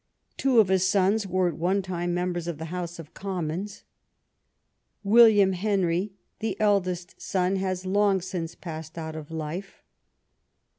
Two 0.35 0.59
of 0.59 0.69
his 0.69 0.87
sons 0.87 1.27
were 1.27 1.47
at 1.49 1.57
one 1.59 1.83
time 1.83 2.11
members 2.11 2.47
of 2.47 2.57
the 2.57 2.73
House 2.73 2.97
of 2.97 3.13
Commons. 3.13 3.83
William 5.03 5.53
Henrj', 5.53 6.09
the 6.39 6.59
eldest 6.59 7.21
son, 7.21 7.57
has 7.57 7.85
long 7.85 8.19
since 8.19 8.55
passed 8.55 8.97
out 8.97 9.15
of 9.15 9.29
life. 9.29 9.83